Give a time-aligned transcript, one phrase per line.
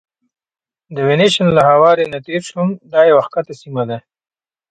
[0.95, 3.97] د وینیشن له هوارې نه تېر شوم، دا یوه کښته سیمه وه.